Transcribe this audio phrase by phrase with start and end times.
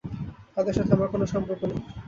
[0.55, 1.79] তাদের সাথে আমার কোন সম্পর্ক নেই।